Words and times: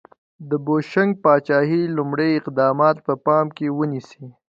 د 0.49 0.51
بوشنګ 0.65 1.11
پاچاهۍ 1.23 1.83
لومړي 1.97 2.29
اقدامات 2.39 2.97
په 3.05 3.13
پام 3.25 3.45
کې 3.57 3.67
ونیسئ. 3.77 4.23